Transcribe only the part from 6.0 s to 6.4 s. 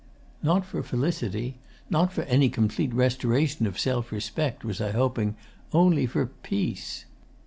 for